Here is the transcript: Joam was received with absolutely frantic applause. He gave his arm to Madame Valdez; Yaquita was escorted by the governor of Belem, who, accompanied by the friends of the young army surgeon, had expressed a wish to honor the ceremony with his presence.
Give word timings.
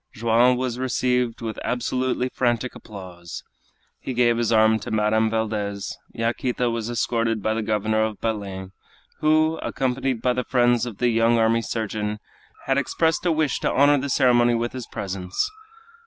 Joam 0.15 0.57
was 0.57 0.79
received 0.79 1.41
with 1.41 1.59
absolutely 1.63 2.29
frantic 2.29 2.73
applause. 2.73 3.43
He 3.99 4.15
gave 4.15 4.37
his 4.37 4.51
arm 4.51 4.79
to 4.79 4.89
Madame 4.89 5.29
Valdez; 5.29 5.95
Yaquita 6.15 6.71
was 6.71 6.89
escorted 6.89 7.43
by 7.43 7.53
the 7.53 7.61
governor 7.61 8.01
of 8.01 8.19
Belem, 8.19 8.71
who, 9.19 9.57
accompanied 9.57 10.19
by 10.19 10.33
the 10.33 10.43
friends 10.43 10.87
of 10.87 10.97
the 10.97 11.09
young 11.09 11.37
army 11.37 11.61
surgeon, 11.61 12.17
had 12.65 12.79
expressed 12.79 13.27
a 13.27 13.31
wish 13.31 13.59
to 13.59 13.71
honor 13.71 13.99
the 13.99 14.09
ceremony 14.09 14.55
with 14.55 14.73
his 14.73 14.87
presence. 14.87 15.51